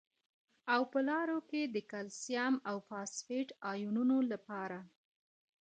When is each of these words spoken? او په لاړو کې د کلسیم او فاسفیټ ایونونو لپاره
او 0.73 0.81
په 0.91 0.99
لاړو 1.09 1.39
کې 1.49 1.61
د 1.65 1.77
کلسیم 1.91 2.53
او 2.69 2.77
فاسفیټ 2.87 3.47
ایونونو 3.71 4.17
لپاره 4.31 4.79